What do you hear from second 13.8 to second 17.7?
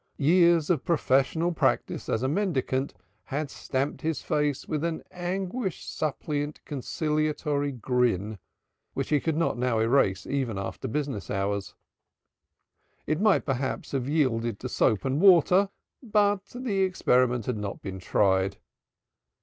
have yielded to soap and water but the experiment had